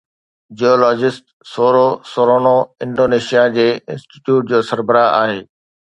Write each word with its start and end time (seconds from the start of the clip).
geologist 0.59 1.25
سورو 1.51 1.85
Surono 2.13 2.55
Indonesia 2.85 3.47
جي 3.59 3.71
institute 3.95 4.53
جو 4.55 4.67
سربراهه 4.73 5.19
آهي 5.25 5.43